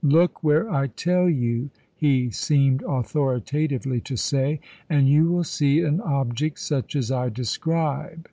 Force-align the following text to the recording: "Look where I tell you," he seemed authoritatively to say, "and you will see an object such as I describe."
"Look 0.03 0.43
where 0.43 0.67
I 0.67 0.87
tell 0.87 1.29
you," 1.29 1.69
he 1.95 2.31
seemed 2.31 2.81
authoritatively 2.87 4.01
to 4.01 4.17
say, 4.17 4.59
"and 4.89 5.07
you 5.07 5.25
will 5.31 5.43
see 5.43 5.81
an 5.81 6.01
object 6.01 6.57
such 6.57 6.95
as 6.95 7.11
I 7.11 7.29
describe." 7.29 8.17